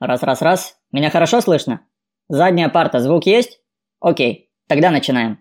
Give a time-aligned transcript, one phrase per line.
[0.00, 0.76] Раз-раз-раз.
[0.92, 1.80] Меня хорошо слышно?
[2.28, 3.60] Задняя парта, звук есть?
[3.98, 5.38] Окей, тогда начинаем.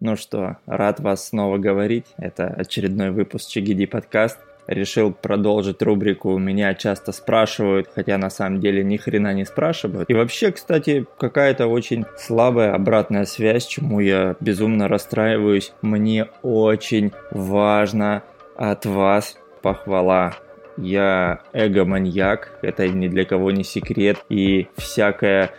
[0.00, 2.06] Ну что, рад вас снова говорить.
[2.16, 8.84] Это очередной выпуск Чигиди подкаст решил продолжить рубрику «Меня часто спрашивают», хотя на самом деле
[8.84, 10.10] ни хрена не спрашивают.
[10.10, 15.72] И вообще, кстати, какая-то очень слабая обратная связь, чему я безумно расстраиваюсь.
[15.82, 18.22] Мне очень важно
[18.56, 20.34] от вас похвала.
[20.76, 25.50] Я эго-маньяк, это ни для кого не секрет, и всякое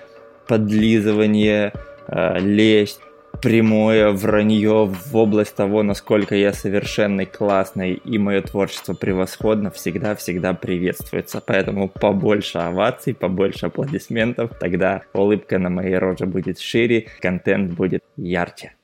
[0.47, 1.71] подлизывание,
[2.07, 2.99] э, лесть,
[3.43, 11.43] прямое вранье в область того, насколько я совершенный, классный и мое творчество превосходно, всегда-всегда приветствуется.
[11.45, 18.75] Поэтому побольше оваций, побольше аплодисментов, тогда улыбка на моей роже будет шире, контент будет ярче.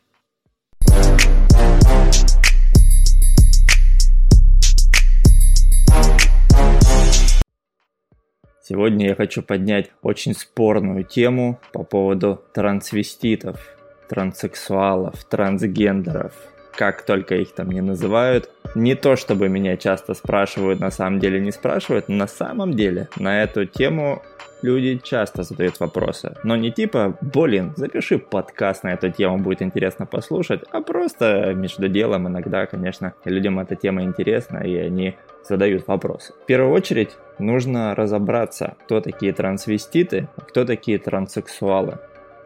[8.62, 13.78] Сегодня я хочу поднять очень спорную тему по поводу трансвеститов
[14.10, 16.34] транссексуалов, трансгендеров,
[16.76, 18.50] как только их там не называют.
[18.76, 23.44] Не то, чтобы меня часто спрашивают, на самом деле не спрашивают, на самом деле на
[23.44, 24.22] эту тему
[24.62, 26.36] люди часто задают вопросы.
[26.44, 31.88] Но не типа, блин, запиши подкаст на эту тему, будет интересно послушать, а просто между
[31.88, 35.16] делом иногда, конечно, людям эта тема интересна, и они
[35.48, 36.34] задают вопросы.
[36.44, 42.00] В первую очередь нужно разобраться, кто такие трансвеститы, а кто такие транссексуалы.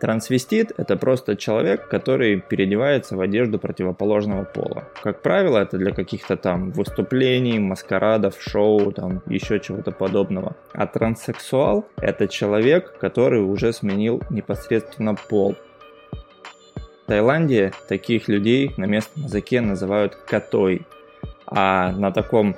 [0.04, 4.84] Трансвестит– это просто человек, который переодевается в одежду противоположного пола.
[5.02, 10.58] Как правило, это для каких-то там выступлений, маскарадов, шоу, там еще чего-то подобного.
[10.74, 15.56] А транссексуал– это человек, который уже сменил непосредственно пол.
[16.12, 20.82] В Таиланде таких людей на местном языке называют катой,
[21.46, 22.58] а на таком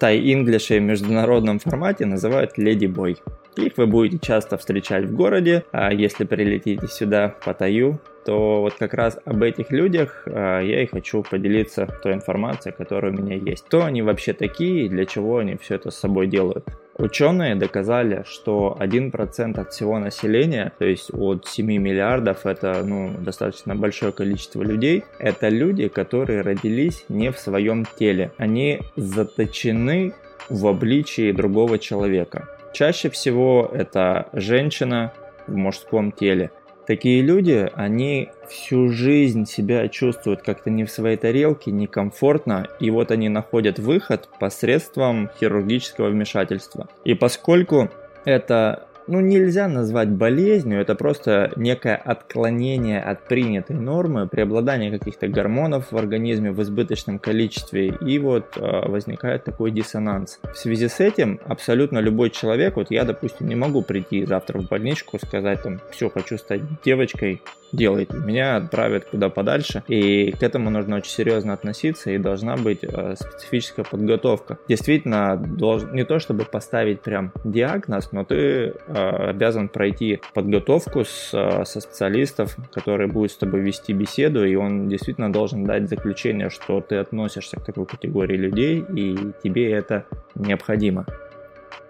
[0.00, 3.18] тай-инглише международном формате называют леди-бой.
[3.56, 8.74] Их вы будете часто встречать в городе, а если прилетите сюда по Таю, то вот
[8.74, 13.36] как раз об этих людях а, я и хочу поделиться той информацией, которая у меня
[13.36, 13.64] есть.
[13.66, 16.66] Кто они вообще такие и для чего они все это с собой делают.
[16.98, 23.76] Ученые доказали, что 1% от всего населения, то есть от 7 миллиардов, это ну, достаточно
[23.76, 28.32] большое количество людей, это люди, которые родились не в своем теле.
[28.38, 30.14] Они заточены
[30.48, 32.48] в обличии другого человека.
[32.76, 35.14] Чаще всего это женщина
[35.46, 36.50] в мужском теле.
[36.86, 43.10] Такие люди, они всю жизнь себя чувствуют как-то не в своей тарелке, некомфортно, и вот
[43.12, 46.86] они находят выход посредством хирургического вмешательства.
[47.02, 47.88] И поскольку
[48.26, 55.92] это ну, нельзя назвать болезнью, это просто некое отклонение от принятой нормы, преобладание каких-то гормонов
[55.92, 60.40] в организме в избыточном количестве, и вот э, возникает такой диссонанс.
[60.42, 64.68] В связи с этим абсолютно любой человек, вот я, допустим, не могу прийти завтра в
[64.68, 68.16] больничку, сказать там, все, хочу стать девочкой, делайте.
[68.16, 69.82] Меня отправят куда подальше.
[69.88, 74.58] И к этому нужно очень серьезно относиться и должна быть э, специфическая подготовка.
[74.68, 75.84] Действительно, долж...
[75.92, 81.80] не то чтобы поставить прям диагноз, но ты э, обязан пройти подготовку с, э, со
[81.80, 86.96] специалистов, который будет с тобой вести беседу, и он действительно должен дать заключение, что ты
[86.96, 91.06] относишься к такой категории людей, и тебе это необходимо.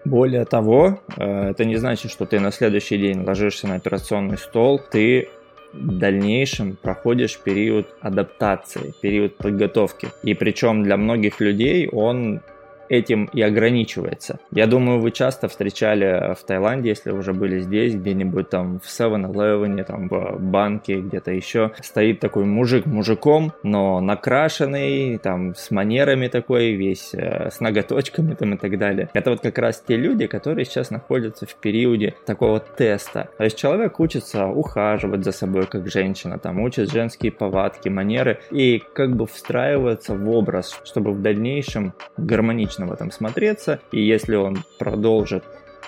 [0.05, 5.27] Более того, это не значит, что ты на следующий день ложишься на операционный стол, ты
[5.73, 10.09] в дальнейшем проходишь период адаптации, период подготовки.
[10.23, 12.41] И причем для многих людей он
[12.89, 14.39] этим и ограничивается.
[14.51, 19.83] Я думаю, вы часто встречали в Таиланде, если уже были здесь, где-нибудь там в 7-Eleven,
[19.83, 26.73] там в банке, где-то еще, стоит такой мужик мужиком, но накрашенный, там с манерами такой,
[26.73, 29.09] весь э, с ноготочками там и так далее.
[29.13, 33.29] Это вот как раз те люди, которые сейчас находятся в периоде такого теста.
[33.37, 38.81] То есть человек учится ухаживать за собой как женщина, там учит женские повадки, манеры и
[38.93, 44.35] как бы встраивается в образ, чтобы в дальнейшем гармонично логично в этом смотреться, и если
[44.35, 45.43] он продолжит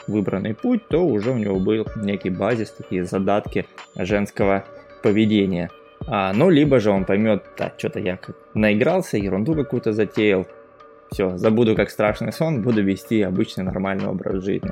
[0.08, 3.66] выбранный путь, то уже у него был некий базис, такие задатки
[3.96, 4.64] женского
[5.04, 5.70] поведения.
[6.08, 8.18] А, ну, либо же он поймет, да, что-то я
[8.54, 10.48] наигрался, ерунду какую-то затеял,
[11.12, 14.72] все, забуду как страшный сон, буду вести обычный нормальный образ жизни.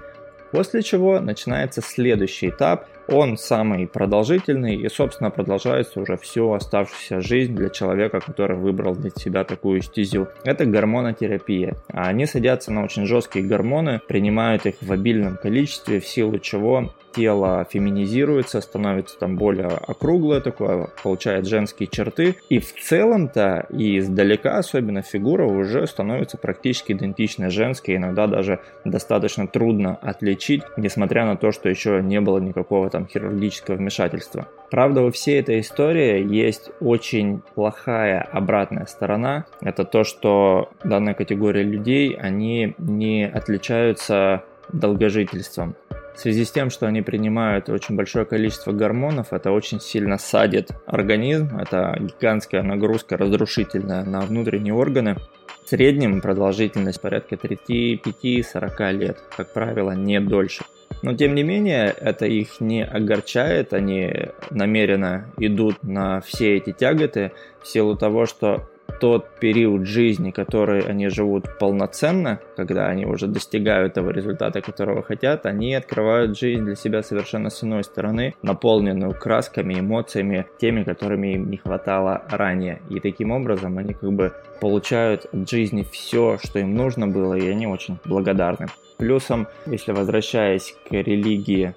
[0.52, 7.56] После чего начинается следующий этап, он самый продолжительный и, собственно, продолжается уже всю оставшуюся жизнь
[7.56, 10.28] для человека, который выбрал для себя такую стезю.
[10.44, 11.76] Это гормонотерапия.
[11.90, 17.66] Они садятся на очень жесткие гормоны, принимают их в обильном количестве, в силу чего тело
[17.70, 22.36] феминизируется, становится там более округлое такое, получает женские черты.
[22.50, 27.96] И в целом-то, и издалека особенно, фигура уже становится практически идентичной женской.
[27.96, 33.76] Иногда даже достаточно трудно отличить, несмотря на то, что еще не было никакого там хирургического
[33.76, 34.48] вмешательства.
[34.72, 39.46] Правда, у всей этой истории есть очень плохая обратная сторона.
[39.62, 45.76] Это то, что данная категория людей, они не отличаются долгожительством.
[46.16, 50.72] В связи с тем, что они принимают очень большое количество гормонов, это очень сильно садит
[50.88, 55.18] организм, это гигантская нагрузка разрушительная на внутренние органы.
[55.64, 60.64] В среднем продолжительность порядка 35-40 лет, как правило, не дольше.
[61.02, 64.12] Но тем не менее, это их не огорчает, они
[64.50, 71.10] намеренно идут на все эти тяготы в силу того, что тот период жизни, который они
[71.10, 77.04] живут полноценно, когда они уже достигают того результата, которого хотят, они открывают жизнь для себя
[77.04, 82.82] совершенно с иной стороны, наполненную красками, эмоциями, теми, которыми им не хватало ранее.
[82.90, 87.48] И таким образом они как бы получают от жизни все, что им нужно было, и
[87.48, 88.68] они очень благодарны.
[88.98, 91.76] Плюсом, если возвращаясь к религии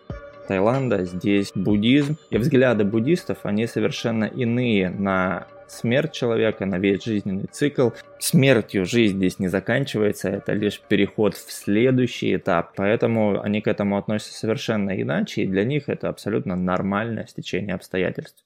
[0.48, 7.46] Таиланда, здесь буддизм и взгляды буддистов, они совершенно иные на смерть человека, на весь жизненный
[7.50, 7.90] цикл.
[8.18, 13.96] Смертью жизнь здесь не заканчивается, это лишь переход в следующий этап, поэтому они к этому
[13.96, 18.44] относятся совершенно иначе, и для них это абсолютно нормальное стечение обстоятельств.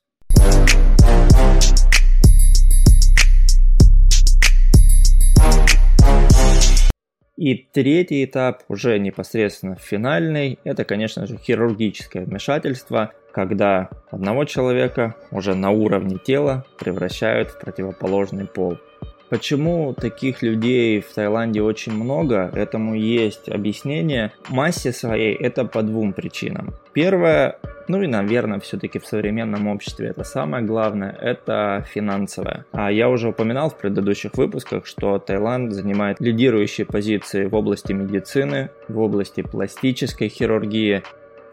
[7.37, 15.55] И третий этап, уже непосредственно финальный, это, конечно же, хирургическое вмешательство, когда одного человека уже
[15.55, 18.79] на уровне тела превращают в противоположный пол.
[19.29, 24.33] Почему таких людей в Таиланде очень много, этому есть объяснение.
[24.49, 26.75] Массе своей это по двум причинам.
[26.93, 27.59] Первое,
[27.89, 32.67] ну и, наверное, все-таки в современном обществе это самое главное, это финансовое.
[32.71, 38.71] А я уже упоминал в предыдущих выпусках, что Таиланд занимает лидирующие позиции в области медицины,
[38.89, 41.03] в области пластической хирургии,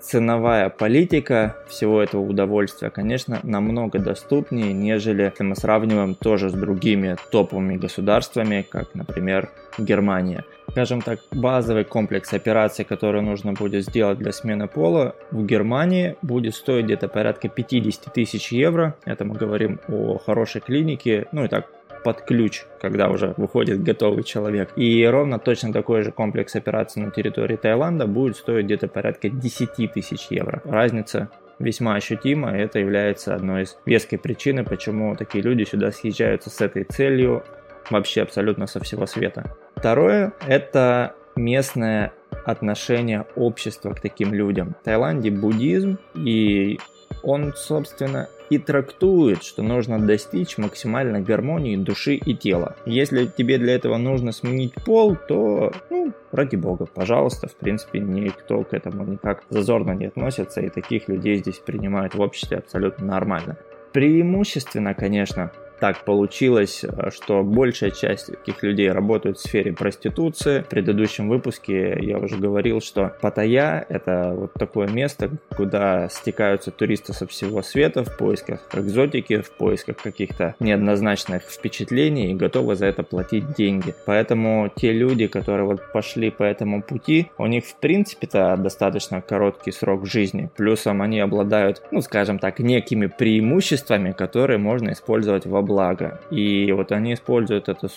[0.02, 7.16] ценовая политика всего этого удовольствия, конечно, намного доступнее, нежели если мы сравниваем тоже с другими
[7.32, 10.44] топовыми государствами, как, например, Германия.
[10.70, 16.56] Скажем так, базовый комплекс операций, который нужно будет сделать для смены пола в Германии, будет
[16.56, 18.96] стоить где-то порядка 50 тысяч евро.
[19.06, 21.68] Это мы говорим о хорошей клинике, ну и так
[22.04, 24.72] под ключ, когда уже выходит готовый человек.
[24.76, 29.94] И ровно точно такой же комплекс операций на территории Таиланда будет стоить где-то порядка 10
[29.94, 30.62] тысяч евро.
[30.66, 36.50] Разница весьма ощутима, и это является одной из веской причины, почему такие люди сюда съезжаются
[36.50, 37.44] с этой целью
[37.90, 39.56] вообще абсолютно со всего света.
[39.76, 42.14] Второе– это местное
[42.46, 44.76] отношение общества к таким людям.
[44.82, 46.80] В Таиланде буддизм, и
[47.24, 52.76] он, собственно, и трактует, что нужно достичь максимальной гармонии души и тела.
[52.86, 58.64] Если тебе для этого нужно сменить пол, то, ну, ради бога, пожалуйста, в принципе, никто
[58.66, 63.56] к этому никак зазорно не относится, и таких людей здесь принимают в обществе абсолютно нормально.
[63.94, 70.62] Преимущественно, конечно, так получилось, э, что большая часть таких людей работают в сфере проституции.
[70.62, 77.14] В предыдущем выпуске я уже говорил, что Паттайя– это вот такое место, куда стекаются туристы
[77.14, 83.02] со всего света в поисках экзотики, в поисках каких-то неоднозначных впечатлений и готовы за это
[83.02, 83.96] платить деньги.
[84.06, 89.72] Поэтому те люди, которые вот пошли по этому пути, у них в принципе-то достаточно короткий
[89.72, 90.52] срок жизни.
[90.56, 96.20] Плюсом они обладают, ну скажем так, некими преимуществами, которые можно использовать в области благо.
[96.32, 97.88] И вот они используют это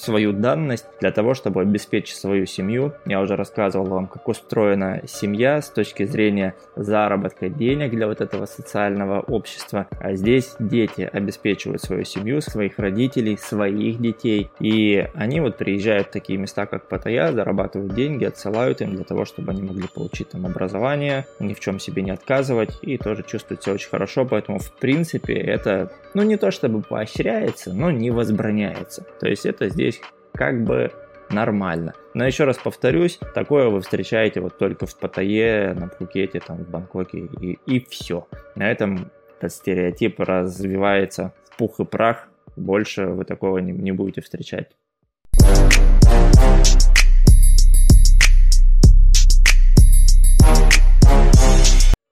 [0.00, 2.92] свою данность для того, чтобы обеспечить свою семью.
[3.04, 8.46] Я уже рассказывал вам, как устроена семья с точки зрения заработка денег для вот этого
[8.46, 9.86] социального общества.
[10.00, 14.50] А здесь дети обеспечивают свою семью, своих родителей, своих детей.
[14.58, 19.24] И они вот приезжают в такие места, как Паттайя, зарабатывают деньги, отсылают им для того,
[19.24, 23.62] чтобы они могли получить там образование, ни в чем себе не отказывать и тоже чувствовать
[23.62, 24.24] себя очень хорошо.
[24.24, 29.04] Поэтому, в принципе, это, ну, не то чтобы поощряется, но не возбраняется.
[29.20, 30.00] То есть это здесь здесь
[30.34, 30.92] как бы
[31.30, 31.94] нормально.
[32.14, 36.70] Но еще раз повторюсь, такое вы встречаете вот только в Паттайе, на Пхукете, там, в
[36.70, 38.26] Бангкоке и, и все.
[38.54, 42.28] На этом этот стереотип развивается в пух и прах.
[42.56, 44.70] Больше вы такого не, не будете встречать.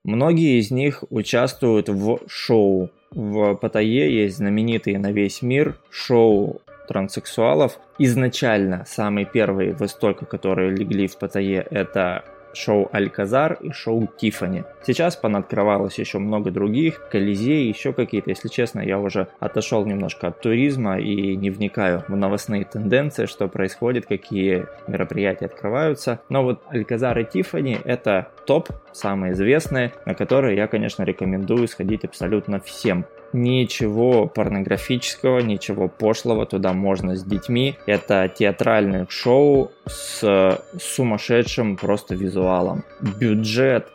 [0.04, 2.90] Многие из них участвуют в шоу.
[3.10, 7.78] В Паттайе есть знаменитые на весь мир шоу транссексуалов.
[7.98, 14.64] Изначально самые первые в истоке, которые легли в Паттайе, это шоу Альказар и шоу Тифани.
[14.84, 18.30] Сейчас понаоткрывалось еще много других, Колизей, еще какие-то.
[18.30, 23.48] Если честно, я уже отошел немножко от туризма и не вникаю в новостные тенденции, что
[23.48, 26.20] происходит, какие мероприятия открываются.
[26.28, 32.04] Но вот Альказар и Тифани это топ, самые известные, на которые я, конечно, рекомендую сходить
[32.04, 33.04] абсолютно всем.
[33.34, 37.76] Ничего порнографического, ничего пошлого туда можно с детьми.
[37.84, 42.84] Это театральное шоу с сумасшедшим просто визуалом.
[43.20, 43.86] Бюджет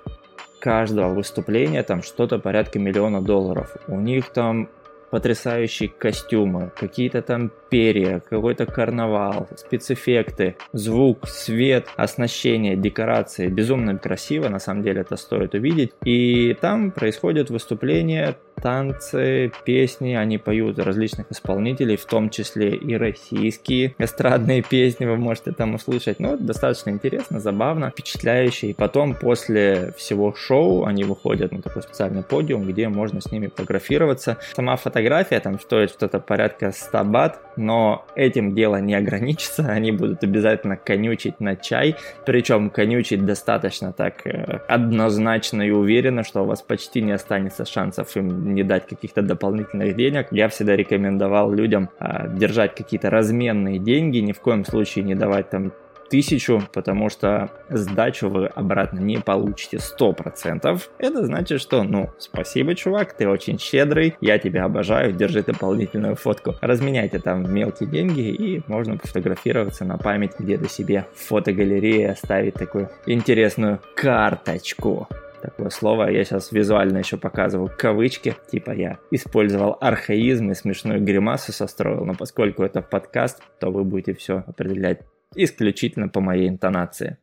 [0.59, 3.75] каждого выступления там что-то порядка миллиона долларов.
[3.87, 4.69] У них там
[5.13, 13.47] потрясающие костюмы, какие-то там перья, какой-то карнавал, спецэффекты, звук, свет, оснащение, декорации.
[13.47, 15.91] Безумно красиво, на самом деле это стоит увидеть.
[16.03, 23.95] И там происходит выступление, танцы, песни, они поют различных исполнителей, в том числе и российские
[23.97, 26.19] эстрадные песни вы можете там услышать.
[26.19, 28.67] Ну, достаточно интересно, забавно, впечатляюще.
[28.67, 33.47] И потом, после всего шоу, они выходят на такой специальный подиум, где можно с ними
[33.47, 34.37] фотографироваться.
[34.55, 40.23] Сама фотография там стоит что-то порядка 100 бат, но этим дело не ограничится, они будут
[40.23, 41.95] обязательно конючить на чай,
[42.25, 48.15] причем конючить достаточно так э, однозначно и уверенно, что у вас почти не останется шансов
[48.15, 50.27] им не дать каких-то дополнительных денег.
[50.31, 55.49] Я всегда рекомендовал людям а, держать какие-то разменные деньги, ни в коем случае не давать
[55.49, 55.73] там
[56.13, 60.79] тысячу, потому что сдачу вы обратно не получите 100%.
[60.99, 66.53] Это значит, что, ну, спасибо, чувак, ты очень щедрый, я тебя обожаю, держи дополнительную фотку.
[66.61, 72.91] Разменяйте там мелкие деньги и можно пофотографироваться на память где-то себе в фотогалерее, оставить такую
[73.07, 75.07] интересную карточку
[75.43, 76.09] такое слово.
[76.09, 78.35] Я сейчас визуально еще показываю кавычки.
[78.49, 82.05] Типа я использовал архаизм и смешную гримасу состроил.
[82.05, 85.01] Но поскольку это подкаст, то вы будете все определять
[85.35, 87.17] исключительно по моей интонации.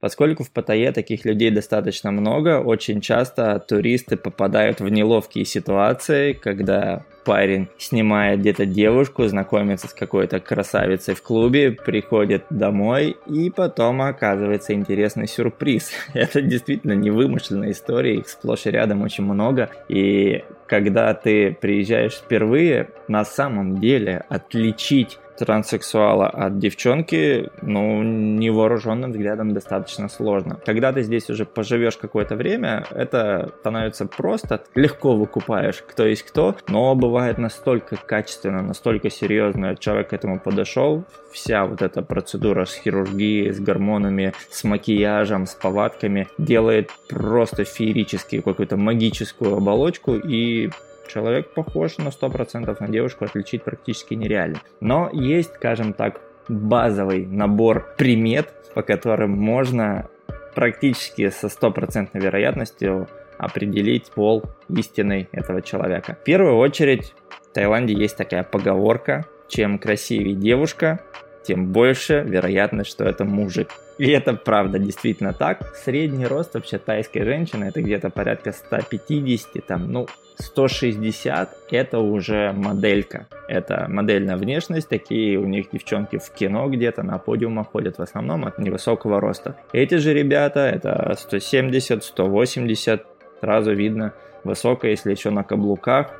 [0.00, 7.04] Поскольку в Паттайе таких людей достаточно много, очень часто туристы попадают в неловкие ситуации, когда
[7.24, 14.72] парень снимает где-то девушку, знакомится с какой-то красавицей в клубе, приходит домой и потом оказывается
[14.72, 15.92] интересный сюрприз.
[16.14, 19.70] Это действительно невымышленная история, их сплошь и рядом очень много.
[19.88, 29.54] И когда ты приезжаешь впервые, на самом деле отличить транссексуала от девчонки, ну, невооруженным взглядом
[29.54, 30.58] достаточно сложно.
[30.64, 36.56] Когда ты здесь уже поживешь какое-то время, это становится просто, легко выкупаешь, кто есть кто,
[36.68, 42.74] но бывает настолько качественно, настолько серьезно, человек к этому подошел, вся вот эта процедура с
[42.74, 50.70] хирургией, с гормонами, с макияжем, с повадками делает просто феерически какую-то магическую оболочку и
[51.08, 54.58] человек похож на 100% на девушку, отличить практически нереально.
[54.80, 60.08] Но есть, скажем так, базовый набор примет, по которым можно
[60.54, 66.16] практически со стопроцентной вероятностью определить пол истинный этого человека.
[66.20, 67.14] В первую очередь
[67.50, 71.00] в Таиланде есть такая поговорка, чем красивее девушка,
[71.44, 73.68] тем больше вероятность, что это мужик.
[74.02, 75.76] И это правда, действительно так.
[75.76, 83.28] Средний рост вообще тайской женщины это где-то порядка 150, там, ну, 160 это уже моделька.
[83.46, 88.44] Это модельная внешность, такие у них девчонки в кино где-то на подиумах ходят в основном
[88.44, 89.54] от невысокого роста.
[89.72, 93.06] Эти же ребята это 170, 180,
[93.40, 96.10] сразу видно высокая, если еще на каблуках,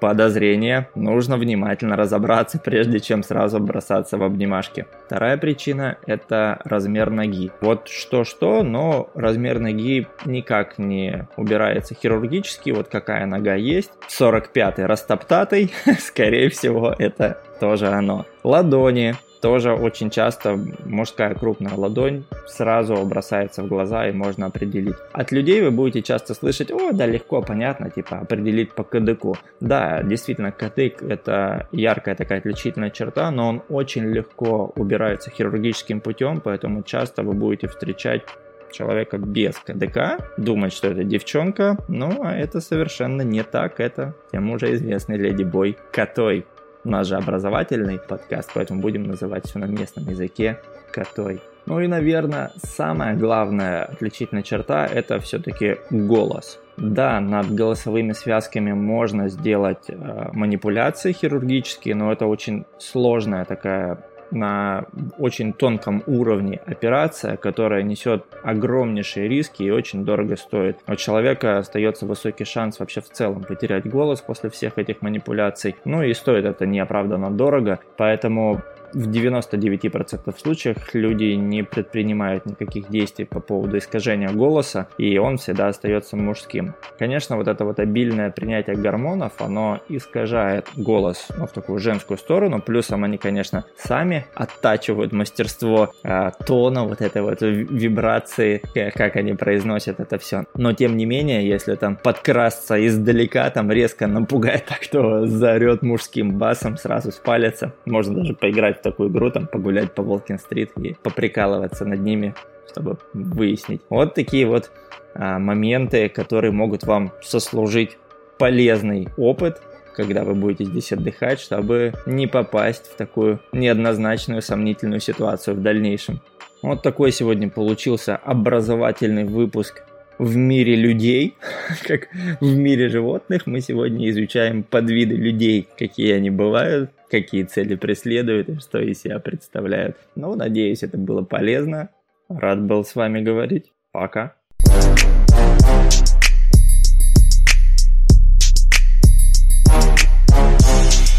[0.00, 4.86] подозрение, нужно внимательно разобраться, прежде чем сразу бросаться в обнимашки.
[5.06, 7.50] Вторая причина– это размер ноги.
[7.60, 13.90] Вот что-что, но размер ноги никак не убирается хирургически, вот какая нога есть.
[14.08, 18.26] 45-й растоптатый, скорее всего, это тоже оно.
[18.44, 24.96] Ладони, тоже очень часто мужская крупная ладонь сразу бросается в глаза и можно определить.
[25.12, 29.36] От людей вы будете часто слышать, о, да легко, понятно, типа определить по кадыку.
[29.60, 36.40] Да, действительно, кадык это яркая такая отличительная черта, но он очень легко убирается хирургическим путем,
[36.40, 38.22] поэтому часто вы будете встречать
[38.70, 44.50] человека без КДК, думать, что это девчонка, ну а это совершенно не так, это тем
[44.50, 46.44] уже известный леди бой Котой.
[46.88, 50.58] У нас же образовательный подкаст, поэтому будем называть все на местном языке
[50.90, 51.42] котой.
[51.66, 56.58] Ну и, наверное, самая главная отличительная черта– это все-таки голос.
[56.78, 63.98] Да, над голосовыми связками можно сделать э, манипуляции хирургические, но это очень сложная такая
[64.30, 64.86] на
[65.18, 70.78] очень тонком уровне операция, которая несет огромнейшие риски и очень дорого стоит.
[70.86, 75.76] У человека остается высокий шанс вообще в целом потерять голос после всех этих манипуляций.
[75.84, 83.24] Ну и стоит это неоправданно дорого, поэтому в 99% случаях люди не предпринимают никаких действий
[83.24, 86.74] по поводу искажения голоса, и он всегда остается мужским.
[86.98, 92.60] Конечно, вот это вот обильное принятие гормонов, оно искажает голос ну, в такую женскую сторону,
[92.60, 98.62] плюсом они, конечно, сами оттачивают мастерство э, тона, вот этой вот вибрации,
[98.94, 100.44] как они произносят это все.
[100.54, 106.38] Но тем не менее, если там подкрасться издалека, там резко напугать так, что заорет мужским
[106.38, 111.84] басом, сразу спалится, можно даже поиграть в такую игру, там погулять по Волкин-стрит и поприкалываться
[111.84, 112.34] над ними,
[112.70, 113.82] чтобы выяснить.
[113.88, 114.70] Вот такие вот
[115.14, 117.98] а, моменты, которые могут вам сослужить
[118.38, 119.60] полезный опыт,
[119.94, 126.20] когда вы будете здесь отдыхать, чтобы не попасть в такую неоднозначную сомнительную ситуацию в дальнейшем.
[126.62, 129.84] Вот такой сегодня получился образовательный выпуск
[130.18, 131.34] в мире людей,
[131.86, 132.08] как
[132.40, 133.46] в мире животных.
[133.46, 139.18] Мы сегодня изучаем подвиды людей, какие они бывают, какие цели преследуют и что из себя
[139.18, 139.96] представляют.
[140.14, 141.90] Ну, надеюсь, это было полезно.
[142.28, 143.72] Рад был с вами говорить.
[143.92, 144.34] Пока.